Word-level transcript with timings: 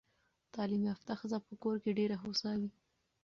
تعلیم 0.53 0.81
یافته 0.89 1.13
ښځه 1.19 1.37
په 1.47 1.53
کور 1.63 1.75
کې 1.83 1.97
ډېره 1.99 2.15
هوسا 2.23 2.51
وي. 2.59 2.69